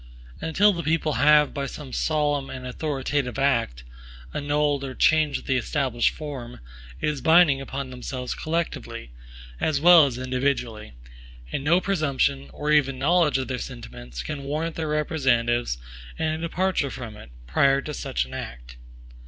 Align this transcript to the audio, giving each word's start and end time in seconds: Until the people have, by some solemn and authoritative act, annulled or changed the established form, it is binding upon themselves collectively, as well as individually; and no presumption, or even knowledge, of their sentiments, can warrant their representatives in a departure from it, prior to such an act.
Until 0.41 0.73
the 0.73 0.81
people 0.81 1.13
have, 1.21 1.53
by 1.53 1.67
some 1.67 1.93
solemn 1.93 2.49
and 2.49 2.65
authoritative 2.65 3.37
act, 3.37 3.83
annulled 4.33 4.83
or 4.83 4.95
changed 4.95 5.45
the 5.45 5.57
established 5.57 6.09
form, 6.15 6.59
it 6.99 7.07
is 7.07 7.21
binding 7.21 7.61
upon 7.61 7.91
themselves 7.91 8.33
collectively, 8.33 9.11
as 9.59 9.79
well 9.79 10.07
as 10.07 10.17
individually; 10.17 10.93
and 11.51 11.63
no 11.63 11.79
presumption, 11.79 12.49
or 12.49 12.71
even 12.71 12.97
knowledge, 12.97 13.37
of 13.37 13.47
their 13.47 13.59
sentiments, 13.59 14.23
can 14.23 14.43
warrant 14.43 14.75
their 14.75 14.87
representatives 14.87 15.77
in 16.17 16.25
a 16.29 16.37
departure 16.39 16.89
from 16.89 17.15
it, 17.15 17.29
prior 17.45 17.79
to 17.79 17.93
such 17.93 18.25
an 18.25 18.33
act. 18.33 18.77